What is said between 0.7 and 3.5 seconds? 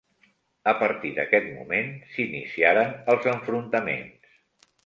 A partir d'aquest moment s'iniciaren els